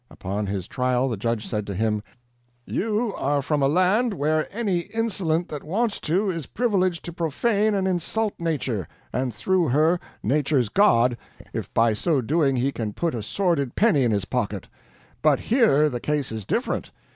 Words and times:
Upon 0.09 0.47
his 0.47 0.67
trial 0.67 1.07
the 1.09 1.15
judge 1.15 1.45
said 1.45 1.67
to 1.67 1.75
him: 1.75 2.01
"You 2.65 3.13
are 3.17 3.43
from 3.43 3.61
a 3.61 3.67
land 3.67 4.15
where 4.15 4.47
any 4.51 4.79
insolent 4.79 5.47
that 5.49 5.63
wants 5.63 5.99
to 5.99 6.27
is 6.31 6.47
privileged 6.47 7.05
to 7.05 7.13
profane 7.13 7.75
and 7.75 7.87
insult 7.87 8.33
Nature, 8.39 8.87
and, 9.13 9.31
through 9.31 9.67
her, 9.67 9.99
Nature's 10.23 10.69
God, 10.69 11.17
if 11.53 11.71
by 11.75 11.93
so 11.93 12.19
doing 12.19 12.55
he 12.55 12.71
can 12.71 12.93
put 12.93 13.13
a 13.13 13.21
sordid 13.21 13.75
penny 13.75 14.03
in 14.03 14.09
his 14.09 14.25
pocket. 14.25 14.67
But 15.21 15.39
here 15.39 15.87
the 15.87 15.99
case 15.99 16.31
is 16.31 16.45
different. 16.45 16.89